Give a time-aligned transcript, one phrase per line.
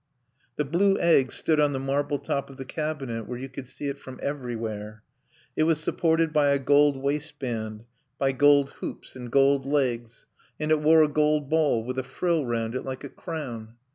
[0.55, 3.85] The blue egg stood on the marble top of the cabinet where you could see
[3.87, 5.03] it from everywhere;
[5.55, 7.83] it was supported by a gold waistband,
[8.17, 10.25] by gold hoops and gold legs,
[10.59, 13.75] and it wore a gold ball with a frill round it like a crown.